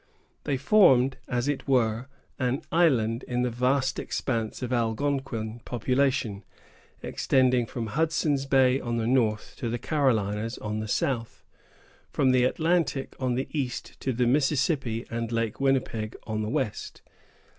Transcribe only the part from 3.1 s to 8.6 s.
in the vast expanse of Algonquin population, extending from Hudson's